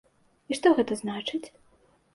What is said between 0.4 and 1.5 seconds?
І што гэта значыць?